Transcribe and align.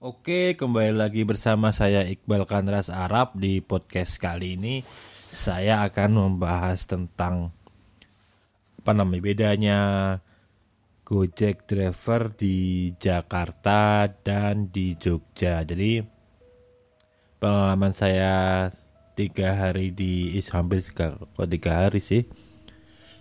Oke, 0.00 0.56
kembali 0.56 0.96
lagi 0.96 1.28
bersama 1.28 1.76
saya 1.76 2.08
Iqbal 2.08 2.48
Kanras 2.48 2.88
Arab 2.88 3.36
di 3.36 3.60
podcast 3.60 4.16
kali 4.16 4.56
ini. 4.56 4.80
Saya 5.28 5.84
akan 5.84 6.16
membahas 6.16 6.88
tentang 6.88 7.52
apa 8.80 8.96
namanya 8.96 9.20
bedanya 9.20 9.78
Gojek 11.04 11.68
driver 11.68 12.32
di 12.32 12.88
Jakarta 12.96 14.08
dan 14.08 14.72
di 14.72 14.96
Jogja. 14.96 15.60
Jadi 15.68 16.00
pengalaman 17.36 17.92
saya 17.92 18.72
tiga 19.12 19.52
hari 19.52 19.92
di 19.92 20.32
hampir 20.48 20.80
kok 20.96 21.28
tiga 21.44 21.76
hari 21.76 22.00
sih, 22.00 22.24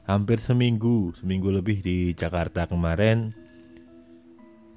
hampir 0.08 0.40
seminggu, 0.40 1.12
seminggu 1.20 1.52
lebih 1.52 1.84
di 1.84 2.16
Jakarta 2.16 2.72
kemarin 2.72 3.49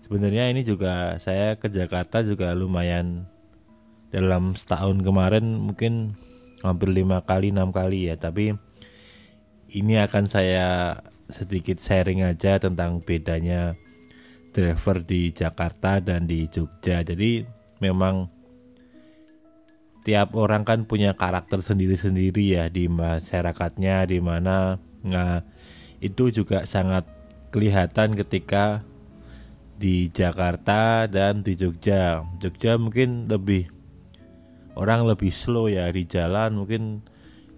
sebenarnya 0.06 0.50
ini 0.50 0.62
juga 0.66 1.16
saya 1.22 1.56
ke 1.56 1.70
Jakarta 1.72 2.20
juga 2.22 2.52
lumayan 2.52 3.26
dalam 4.12 4.52
setahun 4.52 5.00
kemarin 5.00 5.56
mungkin 5.56 6.14
hampir 6.60 6.92
lima 6.92 7.24
kali 7.24 7.50
enam 7.50 7.72
kali 7.72 8.12
ya. 8.12 8.20
Tapi 8.20 8.54
ini 9.72 9.94
akan 9.98 10.28
saya 10.28 11.00
sedikit 11.32 11.80
sharing 11.80 12.22
aja 12.22 12.60
tentang 12.60 13.00
bedanya 13.00 13.72
driver 14.52 15.00
di 15.00 15.32
Jakarta 15.32 15.98
dan 15.98 16.28
di 16.28 16.44
Jogja. 16.46 17.00
Jadi 17.00 17.42
memang 17.80 18.28
tiap 20.04 20.36
orang 20.36 20.68
kan 20.68 20.84
punya 20.84 21.16
karakter 21.16 21.64
sendiri-sendiri 21.64 22.60
ya 22.60 22.64
di 22.68 22.86
masyarakatnya 22.86 24.12
di 24.12 24.18
mana. 24.20 24.76
Nah 25.08 25.40
itu 26.04 26.28
juga 26.28 26.68
sangat 26.68 27.08
kelihatan 27.48 28.12
ketika 28.18 28.84
di 29.82 30.06
Jakarta 30.14 31.10
dan 31.10 31.42
di 31.42 31.58
Jogja. 31.58 32.22
Jogja 32.38 32.78
mungkin 32.78 33.26
lebih 33.26 33.66
orang 34.78 35.10
lebih 35.10 35.34
slow 35.34 35.66
ya 35.66 35.90
di 35.90 36.06
jalan. 36.06 36.54
Mungkin 36.54 37.02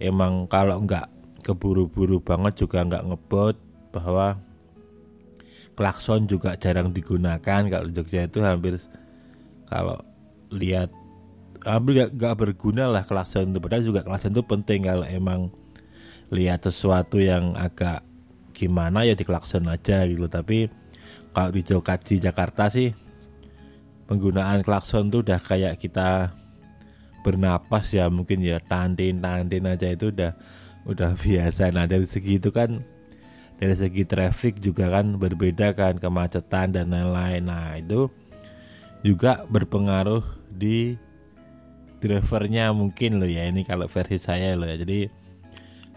emang 0.01 0.49
kalau 0.49 0.81
nggak 0.81 1.05
keburu-buru 1.45 2.17
banget 2.25 2.65
juga 2.65 2.81
nggak 2.81 3.05
ngebot 3.05 3.57
bahwa 3.93 4.41
klakson 5.77 6.25
juga 6.25 6.57
jarang 6.57 6.89
digunakan. 6.89 7.61
Kalau 7.69 7.87
Jogja 7.93 8.25
itu 8.25 8.41
hampir 8.41 8.81
kalau 9.69 10.01
lihat 10.49 10.89
hampir 11.61 12.09
nggak 12.09 12.35
berguna 12.41 12.89
lah 12.89 13.05
klakson 13.05 13.53
itu. 13.53 13.61
Padahal 13.61 13.85
juga 13.85 14.01
klakson 14.01 14.33
itu 14.33 14.41
penting 14.41 14.89
kalau 14.89 15.05
emang 15.05 15.53
lihat 16.33 16.65
sesuatu 16.65 17.21
yang 17.21 17.53
agak 17.53 18.01
gimana 18.57 19.05
ya 19.05 19.13
di 19.13 19.21
klakson 19.21 19.69
aja 19.69 20.09
gitu. 20.09 20.25
Tapi 20.25 20.84
kalau 21.35 21.51
di 21.51 21.67
Jokat 21.67 22.07
di 22.07 22.23
Jakarta 22.23 22.71
sih 22.71 22.95
penggunaan 24.07 24.63
klakson 24.63 25.11
tuh 25.11 25.19
udah 25.27 25.43
kayak 25.43 25.75
kita 25.75 26.31
bernapas 27.27 27.91
ya 27.91 28.07
mungkin 28.07 28.39
ya 28.39 28.61
tandin 28.63 29.19
tandin 29.19 29.67
aja 29.67 29.91
itu 29.91 30.15
udah 30.15 30.31
udah 30.87 31.11
biasa. 31.25 31.75
Nah 31.75 31.89
dari 31.89 32.07
segi 32.07 32.39
itu 32.39 32.55
kan 32.55 32.79
dari 33.59 33.75
segi 33.75 34.07
traffic 34.07 34.63
juga 34.63 34.87
kan 34.87 35.19
berbeda 35.19 35.75
kan 35.75 35.99
kemacetan 35.99 36.71
dan 36.71 36.93
lain-lain. 36.95 37.43
Nah 37.43 37.75
itu 37.75 38.07
juga 39.03 39.43
berpengaruh 39.51 40.23
di 40.47 40.95
drivernya 41.99 42.71
mungkin 42.71 43.17
loh 43.17 43.27
ya 43.27 43.49
ini 43.49 43.65
kalau 43.65 43.89
versi 43.89 44.21
saya 44.21 44.55
loh 44.55 44.69
ya. 44.69 44.77
Jadi 44.77 45.09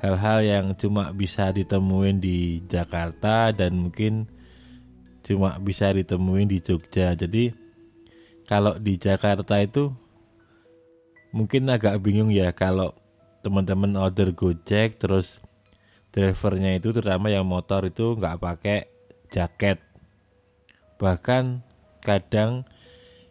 hal-hal 0.01 0.39
yang 0.43 0.67
cuma 0.81 1.13
bisa 1.13 1.53
ditemuin 1.53 2.17
di 2.19 2.65
Jakarta 2.65 3.53
dan 3.53 3.77
mungkin 3.77 4.38
cuma 5.23 5.57
bisa 5.61 5.91
ditemuin 5.91 6.49
di 6.49 6.59
Jogja. 6.63 7.15
Jadi 7.15 7.53
kalau 8.49 8.77
di 8.81 8.97
Jakarta 8.97 9.61
itu 9.61 9.93
mungkin 11.37 11.69
agak 11.69 12.01
bingung 12.01 12.33
ya 12.33 12.49
kalau 12.57 12.97
teman-teman 13.45 13.95
order 14.01 14.33
Gojek 14.33 14.99
terus 14.99 15.45
drivernya 16.11 16.81
itu 16.81 16.91
terutama 16.91 17.29
yang 17.29 17.45
motor 17.45 17.85
itu 17.87 18.17
nggak 18.17 18.41
pakai 18.41 18.89
jaket. 19.29 19.79
Bahkan 20.99 21.63
kadang 22.03 22.65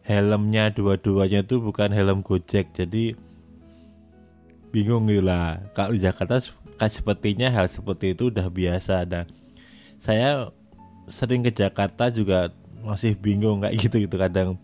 helmnya 0.05 0.71
dua-duanya 0.71 1.43
itu 1.43 1.59
bukan 1.59 1.91
helm 1.91 2.21
Gojek. 2.23 2.71
Jadi 2.71 3.17
bingung 4.71 5.09
gitu 5.09 5.25
lah. 5.25 5.59
Kalau 5.73 5.91
di 5.91 5.99
Jakarta 5.99 6.39
kan 6.77 6.89
sepertinya 6.93 7.49
hal 7.49 7.65
seperti 7.65 8.13
itu 8.13 8.29
udah 8.29 8.47
biasa. 8.47 9.03
Nah, 9.09 9.25
saya 9.97 10.53
sering 11.07 11.43
ke 11.43 11.51
Jakarta 11.51 12.11
juga 12.11 12.51
masih 12.83 13.15
bingung 13.17 13.63
kayak 13.63 13.75
gitu 13.79 14.03
gitu 14.03 14.15
kadang 14.15 14.55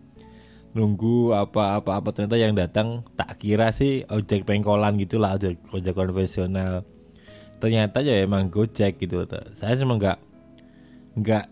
nunggu 0.73 1.37
apa 1.37 1.77
apa 1.77 2.01
apa 2.01 2.09
ternyata 2.09 2.37
yang 2.39 2.57
datang 2.57 3.05
tak 3.13 3.37
kira 3.37 3.69
sih 3.69 4.03
ojek 4.09 4.43
pengkolan 4.43 4.97
gitulah 4.97 5.37
ojek 5.37 5.61
ojek 5.69 5.93
konvensional. 5.93 6.85
Ternyata 7.61 8.03
ya 8.03 8.25
emang 8.25 8.51
gojek 8.51 8.99
gitu. 8.99 9.23
Saya 9.55 9.79
cuma 9.79 9.95
nggak 9.95 10.19
nggak 11.13 11.45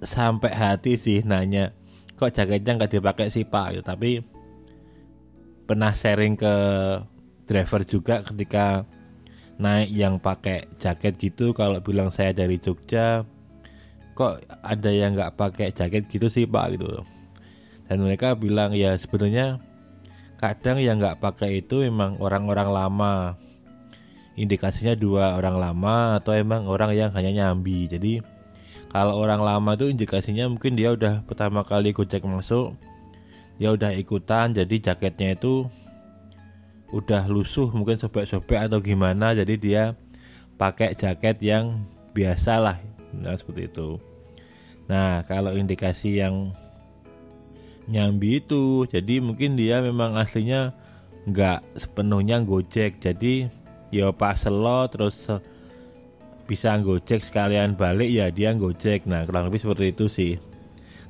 sampai 0.00 0.52
hati 0.52 0.96
sih 0.96 1.20
nanya 1.22 1.76
kok 2.14 2.32
jaketnya 2.32 2.78
nggak 2.80 2.92
dipakai 2.98 3.28
sih 3.28 3.44
pak? 3.44 3.76
Gitu. 3.76 3.84
tapi 3.84 4.10
pernah 5.64 5.92
sharing 5.96 6.36
ke 6.36 6.54
driver 7.48 7.82
juga 7.84 8.20
ketika 8.24 8.84
naik 9.56 9.88
yang 9.92 10.20
pakai 10.20 10.66
jaket 10.76 11.16
gitu 11.16 11.56
kalau 11.56 11.78
bilang 11.80 12.10
saya 12.10 12.34
dari 12.34 12.58
Jogja 12.58 13.22
kok 14.14 14.40
ada 14.62 14.90
yang 14.90 15.18
nggak 15.18 15.34
pakai 15.34 15.74
jaket 15.74 16.06
gitu 16.08 16.30
sih 16.30 16.46
pak? 16.46 16.78
Gitu 16.78 17.04
dan 17.88 18.00
mereka 18.00 18.32
bilang 18.32 18.72
ya 18.72 18.96
sebenarnya 18.96 19.60
kadang 20.40 20.80
yang 20.80 21.00
nggak 21.00 21.20
pakai 21.20 21.64
itu 21.64 21.84
memang 21.84 22.20
orang-orang 22.20 22.68
lama. 22.72 23.14
Indikasinya 24.34 24.98
dua 24.98 25.38
orang 25.38 25.62
lama 25.62 26.18
atau 26.18 26.34
emang 26.34 26.66
orang 26.66 26.90
yang 26.90 27.14
hanya 27.14 27.30
nyambi. 27.30 27.86
Jadi 27.86 28.18
kalau 28.90 29.22
orang 29.22 29.38
lama 29.38 29.78
itu 29.78 29.86
indikasinya 29.86 30.50
mungkin 30.50 30.74
dia 30.74 30.90
udah 30.90 31.22
pertama 31.22 31.62
kali 31.62 31.94
gojek 31.94 32.22
masuk 32.26 32.74
dia 33.54 33.70
udah 33.70 33.94
ikutan 33.94 34.50
jadi 34.50 34.90
jaketnya 34.90 35.38
itu 35.38 35.70
udah 36.90 37.30
lusuh 37.30 37.70
mungkin 37.70 37.94
sobek-sobek 37.94 38.66
atau 38.66 38.82
gimana. 38.82 39.38
Jadi 39.38 39.54
dia 39.60 39.94
pakai 40.58 40.98
jaket 40.98 41.38
yang 41.44 41.86
biasa 42.10 42.58
lah 42.58 42.78
nah 43.22 43.34
seperti 43.36 43.70
itu. 43.70 44.00
Nah 44.90 45.24
kalau 45.24 45.54
indikasi 45.54 46.20
yang 46.20 46.52
nyambi 47.84 48.40
itu 48.40 48.88
jadi 48.88 49.20
mungkin 49.20 49.60
dia 49.60 49.84
memang 49.84 50.16
aslinya 50.16 50.72
nggak 51.28 51.78
sepenuhnya 51.78 52.40
gojek. 52.44 53.00
Jadi 53.00 53.48
ya 53.92 54.10
pas 54.10 54.36
selo 54.36 54.88
terus 54.88 55.28
bisa 56.44 56.76
gojek 56.80 57.24
sekalian 57.24 57.76
balik 57.76 58.08
ya 58.08 58.28
dia 58.28 58.52
gojek. 58.52 59.08
Nah 59.08 59.24
kurang 59.24 59.48
lebih 59.48 59.64
seperti 59.64 59.92
itu 59.92 60.06
sih. 60.08 60.32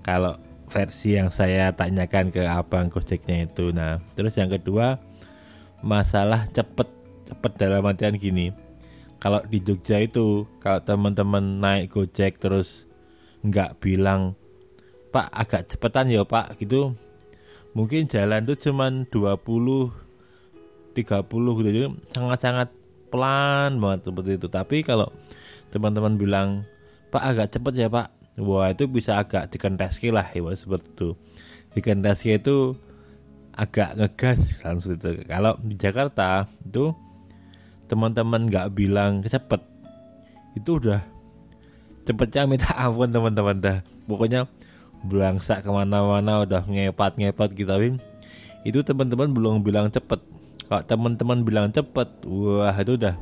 Kalau 0.04 0.38
versi 0.70 1.14
yang 1.14 1.30
saya 1.30 1.70
tanyakan 1.74 2.30
ke 2.34 2.42
abang 2.46 2.90
gojeknya 2.90 3.46
itu. 3.46 3.74
Nah 3.74 3.98
terus 4.14 4.38
yang 4.38 4.50
kedua 4.50 4.98
masalah 5.84 6.48
cepet 6.48 6.88
cepet 7.28 7.52
dalam 7.60 7.84
artian 7.84 8.16
gini 8.16 8.63
kalau 9.18 9.40
di 9.46 9.60
Jogja 9.62 10.00
itu 10.02 10.44
kalau 10.60 10.80
teman-teman 10.84 11.60
naik 11.60 11.94
Gojek 11.94 12.38
terus 12.38 12.88
nggak 13.44 13.80
bilang 13.80 14.36
Pak 15.14 15.30
agak 15.30 15.62
cepetan 15.70 16.10
ya 16.10 16.26
Pak 16.26 16.58
gitu. 16.58 16.96
Mungkin 17.74 18.06
jalan 18.06 18.46
tuh 18.46 18.58
cuman 18.58 19.06
20 19.10 19.90
30 20.94 21.60
gitu. 21.62 21.94
Sangat-sangat 22.14 22.70
pelan 23.10 23.78
banget 23.78 24.10
seperti 24.10 24.30
itu. 24.38 24.46
Tapi 24.50 24.76
kalau 24.82 25.10
teman-teman 25.70 26.18
bilang 26.18 26.48
Pak 27.10 27.22
agak 27.22 27.48
cepet 27.54 27.86
ya 27.86 27.88
Pak 27.90 28.10
wah 28.42 28.70
itu 28.70 28.90
bisa 28.90 29.22
agak 29.22 29.50
dikenteski 29.54 30.10
lah 30.10 30.30
ya 30.34 30.42
seperti 30.54 30.88
itu. 30.90 31.08
Dikenteski 31.74 32.38
itu 32.38 32.74
agak 33.54 33.94
ngegas 33.98 34.62
langsung 34.66 34.98
itu. 34.98 35.22
Kalau 35.26 35.54
di 35.62 35.78
Jakarta 35.78 36.46
itu 36.66 36.90
teman-teman 37.94 38.50
nggak 38.50 38.74
bilang 38.74 39.22
cepet. 39.22 39.62
Itu 40.58 40.82
udah 40.82 41.06
cepetnya 42.02 42.50
minta 42.50 42.74
ampun 42.74 43.14
teman-teman 43.14 43.56
dah. 43.62 43.78
Pokoknya 44.10 44.50
belangsa 45.06 45.62
ke 45.62 45.70
mana-mana 45.70 46.42
udah 46.42 46.66
ngepat-ngepat 46.66 47.54
gitu 47.54 47.70
tapi 47.70 47.88
itu 48.66 48.82
teman-teman 48.82 49.30
belum 49.30 49.62
bilang 49.62 49.94
cepet. 49.94 50.18
Kalau 50.66 50.82
teman-teman 50.82 51.46
bilang 51.46 51.70
cepet 51.70 52.26
wah 52.26 52.74
itu 52.74 52.98
udah 52.98 53.14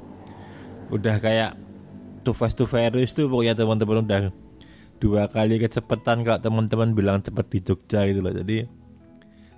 udah 0.88 1.16
kayak 1.20 1.52
too 2.24 2.32
fast 2.32 2.56
to 2.56 2.64
furious 2.64 3.12
tuh 3.12 3.28
pokoknya 3.28 3.52
teman-teman 3.52 4.06
udah 4.08 4.20
dua 5.02 5.26
kali 5.26 5.58
kecepatan 5.58 6.22
kalau 6.22 6.38
teman-teman 6.38 6.94
bilang 6.96 7.19
cepet 7.20 7.46
di 7.52 7.58
Jogja 7.60 8.08
gitu 8.08 8.24
loh. 8.24 8.32
Jadi 8.32 8.64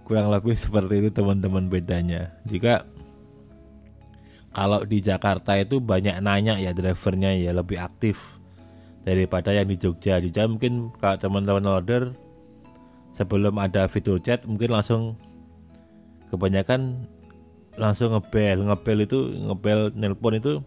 kurang 0.03 0.33
lebih 0.33 0.57
seperti 0.59 1.07
itu 1.07 1.11
teman-teman 1.13 1.69
bedanya. 1.69 2.33
Jika 2.49 2.89
kalau 4.55 4.87
di 4.87 5.03
Jakarta 5.03 5.59
itu 5.59 5.83
banyak 5.83 6.23
nanya 6.23 6.55
ya 6.63 6.71
drivernya 6.71 7.35
ya 7.35 7.51
lebih 7.51 7.83
aktif 7.83 8.39
daripada 9.03 9.51
yang 9.51 9.67
di 9.67 9.77
Jogja. 9.77 10.23
Jogja 10.23 10.47
mungkin 10.47 10.95
kalau 11.03 11.19
teman-teman 11.19 11.67
order 11.67 12.15
sebelum 13.11 13.59
ada 13.59 13.91
fitur 13.91 14.23
chat 14.23 14.47
mungkin 14.47 14.71
langsung 14.71 15.19
kebanyakan 16.31 17.11
langsung 17.75 18.15
ngebel. 18.15 18.63
Ngebel 18.63 18.99
itu 19.05 19.19
ngebel 19.43 19.91
nelpon 19.99 20.39
itu 20.39 20.63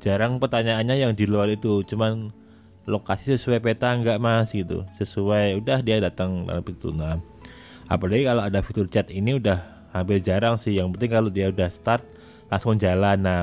jarang 0.00 0.40
pertanyaannya 0.40 0.96
yang 1.04 1.12
di 1.12 1.28
luar 1.28 1.52
itu. 1.52 1.84
Cuman 1.84 2.32
lokasi 2.88 3.36
sesuai 3.36 3.60
peta 3.60 3.92
enggak 3.92 4.16
mas 4.16 4.48
gitu. 4.56 4.88
Sesuai 4.96 5.60
udah 5.60 5.84
dia 5.84 6.00
datang 6.00 6.48
dalam 6.48 6.64
itu 6.64 6.88
nah 6.88 7.20
apalagi 7.84 8.24
kalau 8.24 8.42
ada 8.48 8.64
fitur 8.64 8.88
chat 8.88 9.12
ini 9.12 9.36
udah 9.36 9.60
hampir 9.92 10.24
jarang 10.24 10.56
sih. 10.56 10.72
Yang 10.72 10.96
penting 10.96 11.10
kalau 11.12 11.28
dia 11.28 11.52
udah 11.52 11.68
start 11.68 12.23
langsung 12.54 12.78
jalan. 12.78 13.18
Nah 13.18 13.40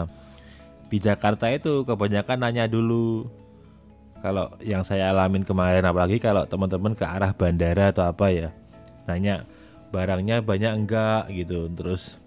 di 0.87 0.97
Jakarta 0.99 1.51
itu 1.51 1.83
kebanyakan 1.83 2.47
nanya 2.47 2.65
dulu. 2.67 3.27
Kalau 4.23 4.53
yang 4.61 4.85
saya 4.85 5.09
alamin 5.11 5.43
kemarin 5.43 5.83
apalagi 5.83 6.21
kalau 6.21 6.45
teman-teman 6.45 6.93
ke 6.93 7.03
arah 7.03 7.33
bandara 7.33 7.89
atau 7.89 8.05
apa 8.05 8.29
ya 8.29 8.49
nanya 9.09 9.43
barangnya 9.91 10.39
banyak 10.39 10.71
enggak? 10.71 11.27
gitu. 11.35 11.67
Terus 11.75 12.21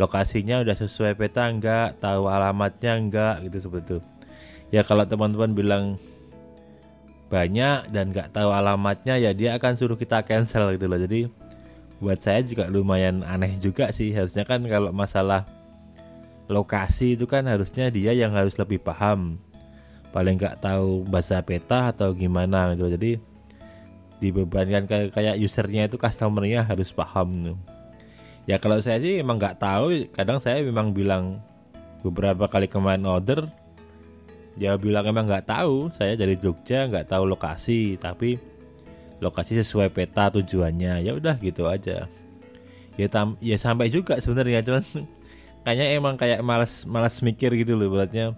lokasinya 0.00 0.64
udah 0.64 0.74
sesuai 0.74 1.14
peta 1.14 1.46
enggak? 1.46 2.00
Tahu 2.02 2.26
alamatnya 2.26 2.98
enggak? 2.98 3.34
Gitu 3.46 3.68
seperti 3.68 3.84
itu. 3.86 3.98
Ya 4.72 4.82
kalau 4.82 5.04
teman-teman 5.04 5.52
bilang 5.52 5.84
banyak 7.28 7.88
dan 7.88 8.12
enggak 8.12 8.28
tahu 8.32 8.52
alamatnya 8.52 9.16
ya 9.16 9.32
dia 9.32 9.56
akan 9.56 9.72
suruh 9.76 9.96
kita 9.96 10.20
cancel 10.24 10.72
gitu 10.76 10.88
loh. 10.88 11.00
Jadi 11.00 11.28
buat 12.02 12.18
saya 12.18 12.42
juga 12.42 12.66
lumayan 12.66 13.22
aneh 13.22 13.56
juga 13.62 13.88
sih. 13.94 14.10
Harusnya 14.10 14.42
kan 14.42 14.64
kalau 14.66 14.90
masalah 14.90 15.46
lokasi 16.52 17.16
itu 17.16 17.24
kan 17.24 17.48
harusnya 17.48 17.88
dia 17.88 18.12
yang 18.12 18.36
harus 18.36 18.60
lebih 18.60 18.78
paham. 18.84 19.40
Paling 20.12 20.36
nggak 20.36 20.60
tahu 20.60 21.08
bahasa 21.08 21.40
peta 21.40 21.90
atau 21.90 22.12
gimana 22.12 22.76
gitu. 22.76 22.92
Jadi 22.92 23.16
dibebankan 24.20 24.86
kayak 24.86 25.16
kayak 25.16 25.34
usernya 25.40 25.88
itu 25.88 25.96
customernya 25.98 26.62
harus 26.62 26.94
paham 26.94 27.28
gitu. 27.42 27.56
ya 28.46 28.58
kalau 28.62 28.78
saya 28.78 29.00
sih 29.00 29.18
emang 29.18 29.40
nggak 29.40 29.58
tahu. 29.58 30.12
Kadang 30.12 30.38
saya 30.38 30.60
memang 30.60 30.92
bilang 30.92 31.40
beberapa 32.04 32.46
kali 32.46 32.68
kemarin 32.68 33.08
order 33.08 33.48
dia 34.52 34.76
bilang 34.76 35.08
emang 35.08 35.24
nggak 35.24 35.48
tahu. 35.48 35.88
Saya 35.96 36.12
dari 36.12 36.36
Jogja 36.36 36.84
nggak 36.84 37.08
tahu 37.08 37.24
lokasi 37.24 37.96
tapi 37.96 38.36
lokasi 39.22 39.56
sesuai 39.64 39.88
peta 39.88 40.28
tujuannya. 40.28 41.00
Ya 41.00 41.16
udah 41.16 41.40
gitu 41.40 41.66
aja. 41.70 42.04
Ya 43.00 43.08
tam 43.08 43.40
ya 43.40 43.56
sampai 43.56 43.88
juga 43.88 44.20
sebenarnya 44.20 44.60
cuman 44.60 44.84
kayaknya 45.62 45.86
emang 45.94 46.14
kayak 46.18 46.40
malas 46.42 46.86
malas 46.86 47.22
mikir 47.22 47.54
gitu 47.54 47.78
loh 47.78 47.90
buatnya 47.90 48.34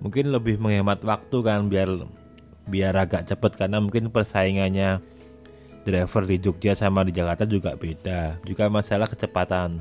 mungkin 0.00 0.32
lebih 0.32 0.56
menghemat 0.56 1.04
waktu 1.04 1.36
kan 1.44 1.68
biar 1.68 1.88
biar 2.68 2.94
agak 2.96 3.28
cepet 3.28 3.52
karena 3.56 3.82
mungkin 3.82 4.08
persaingannya 4.08 5.00
driver 5.84 6.22
di 6.28 6.36
Jogja 6.40 6.72
sama 6.76 7.04
di 7.04 7.12
Jakarta 7.12 7.48
juga 7.48 7.74
beda. 7.76 8.40
Juga 8.44 8.68
masalah 8.68 9.08
kecepatan. 9.08 9.80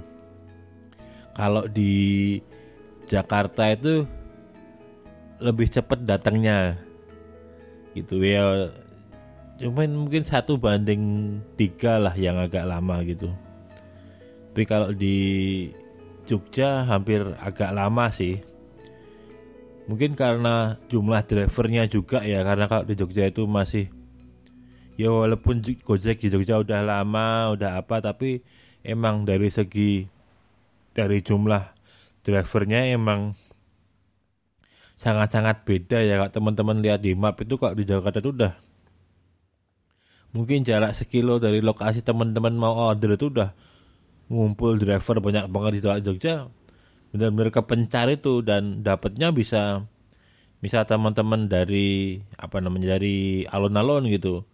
Kalau 1.35 1.67
di 1.67 2.39
Jakarta 3.07 3.69
itu 3.71 4.03
lebih 5.39 5.67
cepet 5.67 6.03
datangnya. 6.03 6.79
Gitu 7.95 8.19
ya. 8.23 8.71
Cuman 9.59 9.91
mungkin 9.91 10.23
satu 10.23 10.55
banding 10.55 11.35
tiga 11.59 11.99
lah 11.99 12.15
yang 12.15 12.39
agak 12.39 12.63
lama 12.63 13.03
gitu. 13.03 13.31
Tapi 14.49 14.63
kalau 14.65 14.91
di 14.91 15.17
Jogja 16.29 16.85
hampir 16.85 17.25
agak 17.41 17.73
lama 17.73 18.13
sih. 18.13 18.45
Mungkin 19.89 20.13
karena 20.13 20.77
jumlah 20.85 21.25
drivernya 21.25 21.89
juga 21.89 22.21
ya 22.21 22.45
karena 22.45 22.69
kalau 22.69 22.85
di 22.85 22.93
Jogja 22.93 23.25
itu 23.25 23.49
masih 23.49 23.89
ya 25.01 25.09
walaupun 25.09 25.65
Gojek 25.65 26.21
di 26.21 26.29
Jogja 26.29 26.61
udah 26.61 26.85
lama 26.85 27.57
udah 27.57 27.81
apa 27.81 27.97
tapi 27.97 28.45
emang 28.85 29.25
dari 29.25 29.49
segi 29.49 30.05
dari 30.93 31.25
jumlah 31.25 31.65
drivernya 32.21 32.93
emang 32.93 33.33
sangat-sangat 34.93 35.65
beda 35.65 36.05
ya. 36.05 36.21
Kalau 36.21 36.29
teman-teman 36.29 36.85
lihat 36.85 37.01
di 37.01 37.17
map 37.17 37.41
itu 37.41 37.57
kok 37.57 37.73
di 37.73 37.89
Jakarta 37.89 38.21
itu 38.21 38.29
udah 38.29 38.53
mungkin 40.29 40.61
jarak 40.61 40.93
sekilo 40.93 41.41
dari 41.41 41.65
lokasi 41.65 42.05
teman-teman 42.05 42.53
mau 42.53 42.93
order 42.93 43.17
itu 43.17 43.33
udah 43.33 43.49
ngumpul 44.29 44.77
driver 44.77 45.17
banyak 45.19 45.49
banget 45.49 45.71
di 45.77 45.81
Jogja 46.05 46.53
benar-benar 47.09 47.49
kepencar 47.49 48.05
itu 48.13 48.45
dan 48.45 48.85
dapatnya 48.85 49.33
bisa 49.33 49.89
bisa 50.59 50.83
teman-teman 50.85 51.47
dari 51.47 52.19
apa 52.35 52.59
namanya 52.59 52.99
dari 52.99 53.47
alun-alun 53.47 54.05
gitu. 54.11 54.45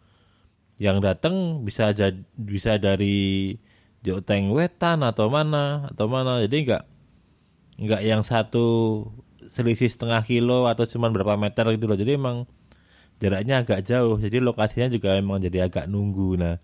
Yang 0.77 0.97
datang 1.03 1.35
bisa 1.65 1.91
jadi 1.95 2.19
bisa 2.35 2.77
dari 2.77 3.57
Joteng 4.05 4.53
Wetan 4.53 5.01
atau 5.01 5.27
mana 5.33 5.89
atau 5.91 6.05
mana. 6.05 6.39
Jadi 6.45 6.67
enggak 6.67 6.83
enggak 7.81 8.01
yang 8.05 8.21
satu 8.21 8.67
selisih 9.49 9.89
setengah 9.89 10.21
kilo 10.23 10.69
atau 10.69 10.85
cuma 10.87 11.09
berapa 11.09 11.35
meter 11.35 11.65
gitu 11.75 11.89
loh. 11.89 11.97
Jadi 11.97 12.11
emang 12.15 12.45
jaraknya 13.17 13.65
agak 13.65 13.81
jauh. 13.83 14.15
Jadi 14.21 14.37
lokasinya 14.39 14.87
juga 14.93 15.17
emang 15.17 15.41
jadi 15.41 15.67
agak 15.67 15.89
nunggu. 15.89 16.37
Nah 16.37 16.55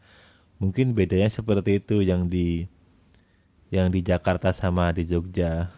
mungkin 0.61 0.93
bedanya 0.93 1.33
seperti 1.33 1.81
itu 1.81 2.05
yang 2.05 2.29
di 2.29 2.69
yang 3.71 3.87
di 3.87 4.03
Jakarta 4.03 4.51
sama 4.51 4.91
di 4.91 5.07
Jogja. 5.07 5.71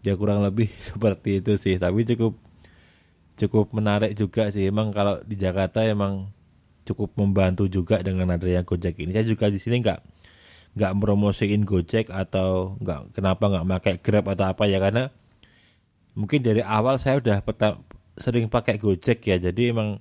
Ya 0.00 0.12
kurang 0.16 0.40
lebih 0.40 0.72
seperti 0.88 1.44
itu 1.44 1.60
sih. 1.60 1.76
Tapi 1.76 2.02
cukup 2.08 2.40
cukup 3.36 3.70
menarik 3.76 4.16
juga 4.16 4.48
sih. 4.48 4.66
Emang 4.66 4.90
kalau 4.90 5.20
di 5.22 5.36
Jakarta 5.36 5.84
emang 5.84 6.32
cukup 6.88 7.12
membantu 7.20 7.68
juga 7.68 8.00
dengan 8.00 8.32
adanya 8.32 8.64
Gojek 8.64 8.96
ini. 8.96 9.12
Saya 9.12 9.28
juga 9.28 9.52
di 9.52 9.60
sini 9.60 9.84
nggak 9.84 10.00
nggak 10.76 10.92
promosiin 10.96 11.68
Gojek 11.68 12.08
atau 12.08 12.80
nggak 12.80 13.12
kenapa 13.12 13.44
nggak 13.52 13.66
pakai 13.76 13.94
Grab 14.00 14.26
atau 14.32 14.48
apa 14.48 14.64
ya? 14.64 14.80
Karena 14.80 15.12
mungkin 16.16 16.40
dari 16.40 16.64
awal 16.64 16.96
saya 16.96 17.20
udah 17.20 17.44
peta, 17.44 17.76
sering 18.16 18.48
pakai 18.48 18.80
Gojek 18.80 19.20
ya. 19.20 19.36
Jadi 19.36 19.76
emang 19.76 20.00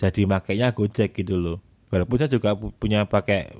jadi 0.00 0.24
makainya 0.24 0.72
Gojek 0.72 1.12
gitu 1.12 1.36
loh. 1.36 1.58
Walaupun 1.92 2.16
saya 2.16 2.32
juga 2.32 2.56
punya 2.56 3.04
pakai 3.04 3.52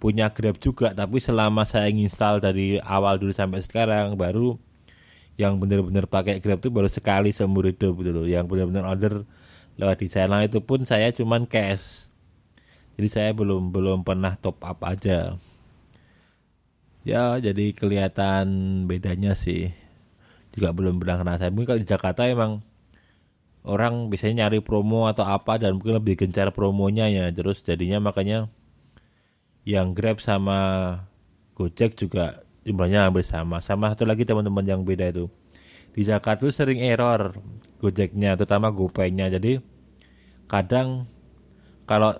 punya 0.00 0.32
Grab 0.32 0.56
juga 0.56 0.96
tapi 0.96 1.20
selama 1.20 1.68
saya 1.68 1.92
install 1.92 2.40
dari 2.40 2.80
awal 2.80 3.20
dulu 3.20 3.36
sampai 3.36 3.60
sekarang 3.60 4.16
baru 4.16 4.56
yang 5.40 5.56
benar-benar 5.56 6.04
pakai 6.04 6.36
Grab 6.44 6.60
itu 6.60 6.68
baru 6.68 6.88
sekali 6.88 7.32
seumur 7.32 7.72
hidup 7.72 7.96
gitu 8.00 8.12
loh. 8.12 8.28
Yang 8.28 8.44
benar-benar 8.52 8.84
order 8.84 9.24
lewat 9.80 10.04
di 10.04 10.08
sana 10.12 10.44
itu 10.44 10.60
pun 10.60 10.84
saya 10.84 11.08
cuman 11.16 11.48
cash. 11.48 12.12
Jadi 13.00 13.08
saya 13.08 13.30
belum 13.32 13.72
belum 13.72 14.04
pernah 14.04 14.36
top 14.36 14.60
up 14.60 14.84
aja. 14.84 15.40
Ya, 17.00 17.40
jadi 17.40 17.72
kelihatan 17.72 18.44
bedanya 18.84 19.32
sih. 19.32 19.72
Juga 20.52 20.76
belum 20.76 21.00
pernah 21.00 21.40
saya. 21.40 21.48
Mungkin 21.48 21.68
kalau 21.72 21.80
di 21.80 21.88
Jakarta 21.88 22.28
emang 22.28 22.60
orang 23.64 24.12
biasanya 24.12 24.44
nyari 24.44 24.60
promo 24.60 25.08
atau 25.08 25.24
apa 25.24 25.56
dan 25.56 25.80
mungkin 25.80 25.96
lebih 25.96 26.20
gencar 26.20 26.52
promonya 26.52 27.08
ya. 27.08 27.32
Terus 27.32 27.64
jadinya 27.64 28.12
makanya 28.12 28.52
yang 29.64 29.92
Grab 29.92 30.18
sama 30.22 30.58
Gojek 31.56 31.96
juga 32.00 32.40
jumlahnya 32.64 33.08
hampir 33.08 33.24
sama. 33.24 33.60
Sama 33.60 33.92
satu 33.92 34.08
lagi 34.08 34.24
teman-teman 34.24 34.64
yang 34.64 34.80
beda 34.84 35.12
itu. 35.12 35.28
Di 35.90 36.06
Jakarta 36.06 36.46
tuh 36.48 36.54
sering 36.54 36.80
error 36.80 37.36
Gojeknya, 37.82 38.38
terutama 38.38 38.72
GoPay-nya. 38.72 39.28
Jadi 39.32 39.60
kadang 40.48 41.08
kalau 41.84 42.16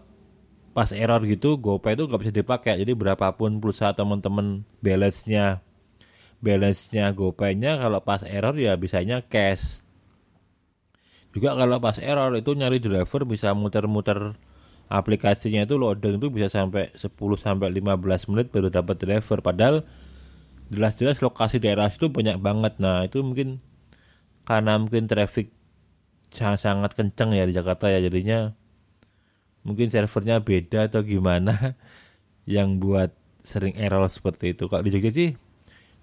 pas 0.70 0.90
error 0.94 1.20
gitu 1.26 1.59
GoPay 1.59 1.99
itu 1.99 2.04
nggak 2.06 2.20
bisa 2.20 2.35
dipakai. 2.35 2.75
Jadi 2.80 2.92
berapapun 2.94 3.59
pulsa 3.59 3.92
teman-teman 3.94 4.66
balance-nya 4.82 5.62
balance-nya 6.40 7.12
GoPay-nya 7.12 7.76
kalau 7.78 8.00
pas 8.00 8.25
error 8.25 8.56
ya 8.56 8.75
bisanya 8.75 9.20
cash. 9.25 9.85
Juga 11.30 11.54
kalau 11.54 11.78
pas 11.78 11.94
error 12.02 12.35
itu 12.35 12.50
nyari 12.59 12.82
driver 12.82 13.23
bisa 13.23 13.54
muter-muter 13.54 14.35
aplikasinya 14.90 15.62
itu 15.62 15.78
loading 15.78 16.18
itu 16.18 16.28
bisa 16.35 16.50
sampai 16.50 16.90
10 16.99 17.14
sampai 17.38 17.70
15 17.70 18.30
menit 18.35 18.50
baru 18.50 18.75
dapat 18.75 18.99
driver. 18.99 19.38
Padahal 19.38 19.87
jelas-jelas 20.75 21.23
lokasi 21.23 21.62
daerah 21.62 21.87
itu 21.87 22.11
banyak 22.11 22.42
banget. 22.42 22.82
Nah 22.82 23.06
itu 23.06 23.23
mungkin 23.23 23.62
karena 24.42 24.82
mungkin 24.82 25.06
traffic 25.06 25.54
sangat-sangat 26.35 26.99
kenceng 26.99 27.38
ya 27.38 27.47
di 27.47 27.54
Jakarta 27.54 27.87
ya 27.90 28.02
jadinya 28.02 28.54
mungkin 29.66 29.90
servernya 29.90 30.42
beda 30.42 30.90
atau 30.90 31.06
gimana 31.06 31.78
yang 32.50 32.82
buat 32.82 33.14
sering 33.47 33.78
error 33.78 34.11
seperti 34.11 34.59
itu. 34.59 34.66
Kalau 34.66 34.82
di 34.82 34.90
Jogja 34.90 35.14
sih 35.14 35.30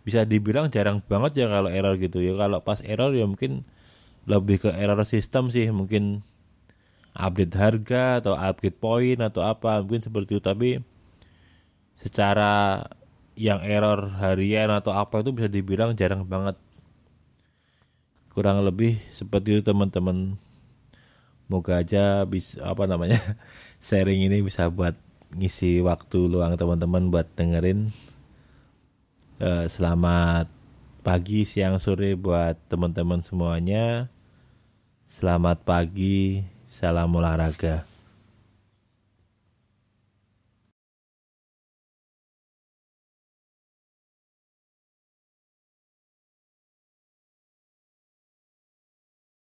bisa 0.08 0.24
dibilang 0.24 0.72
jarang 0.72 1.04
banget 1.04 1.44
ya 1.44 1.52
kalau 1.52 1.68
error 1.68 2.00
gitu. 2.00 2.24
Ya 2.24 2.40
kalau 2.40 2.64
pas 2.64 2.80
error 2.88 3.12
ya 3.12 3.28
mungkin 3.28 3.68
lebih 4.24 4.64
ke 4.64 4.70
error 4.72 5.04
sistem 5.04 5.52
sih. 5.52 5.68
Mungkin 5.76 6.24
update 7.18 7.58
harga 7.58 8.22
atau 8.22 8.38
upgrade 8.38 8.78
point 8.78 9.18
atau 9.18 9.42
apa 9.42 9.82
mungkin 9.82 10.06
seperti 10.06 10.38
itu 10.38 10.44
tapi 10.46 10.70
secara 11.98 12.86
yang 13.34 13.66
error 13.66 14.14
harian 14.22 14.70
atau 14.70 14.94
apa 14.94 15.26
itu 15.26 15.34
bisa 15.34 15.50
dibilang 15.50 15.98
jarang 15.98 16.22
banget 16.22 16.54
kurang 18.38 18.62
lebih 18.62 19.02
seperti 19.10 19.58
itu 19.58 19.62
teman-teman 19.66 20.38
moga 21.50 21.82
aja 21.82 22.22
bisa 22.30 22.62
apa 22.62 22.86
namanya 22.86 23.18
sharing 23.88 24.30
ini 24.30 24.46
bisa 24.46 24.70
buat 24.70 24.94
ngisi 25.36 25.84
waktu 25.84 26.32
luang 26.32 26.56
teman-teman 26.56 27.12
buat 27.12 27.28
dengerin. 27.36 27.92
Uh, 29.38 29.68
selamat 29.70 30.48
pagi, 31.04 31.44
siang, 31.44 31.78
sore 31.78 32.16
buat 32.16 32.56
teman-teman 32.72 33.20
semuanya. 33.20 34.08
Selamat 35.08 35.64
pagi, 35.64 36.44
salam 36.80 37.16
olahraga. 37.16 37.97